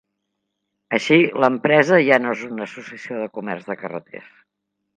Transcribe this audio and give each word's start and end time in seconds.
Així, 0.97 1.17
l'empresa 1.43 1.99
ja 2.07 2.19
no 2.23 2.33
és 2.37 2.41
una 2.47 2.67
associació 2.69 3.19
de 3.21 3.29
comerç 3.37 3.69
de 3.69 3.77
carreters. 3.83 4.33